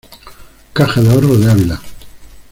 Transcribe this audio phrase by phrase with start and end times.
[0.73, 1.79] Caja de Ahorros de Ávila.